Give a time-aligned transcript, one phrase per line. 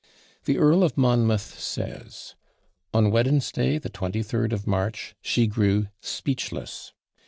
[0.45, 2.33] The Earl of Monmouth says,
[2.91, 6.91] "On Wednesday, the 23rd of March, she grew speechless.